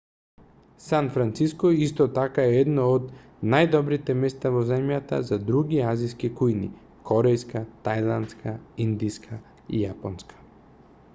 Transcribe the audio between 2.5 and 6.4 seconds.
е едно од најдобрите места во земјата за други азиски